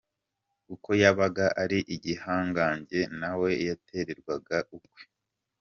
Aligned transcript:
Kuko 0.65 0.89
yabaga 1.01 1.45
ari 1.63 1.79
igihangange, 1.95 2.99
na 3.19 3.31
we 3.39 3.49
yaterekerwaga 3.67 4.57
ukwe. 4.75 5.01